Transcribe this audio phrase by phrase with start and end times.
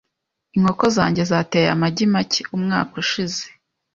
[0.55, 3.43] Inkoko zanjye zateye amagi make umwaka ushize.